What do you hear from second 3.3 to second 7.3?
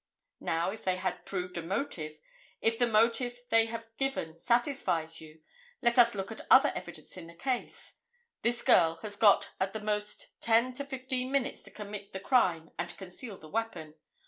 they have given satisfies you, let us look at other evidence in